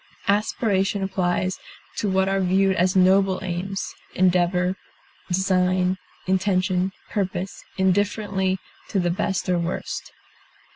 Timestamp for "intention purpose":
6.25-7.63